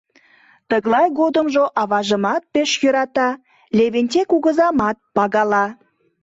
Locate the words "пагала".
5.15-5.65